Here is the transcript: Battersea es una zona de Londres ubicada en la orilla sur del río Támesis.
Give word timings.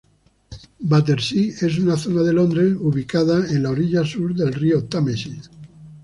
Battersea 0.79 1.67
es 1.67 1.77
una 1.77 1.95
zona 1.95 2.23
de 2.23 2.33
Londres 2.33 2.75
ubicada 2.79 3.47
en 3.51 3.61
la 3.61 3.69
orilla 3.69 4.03
sur 4.03 4.33
del 4.33 4.51
río 4.51 4.85
Támesis. 4.85 5.51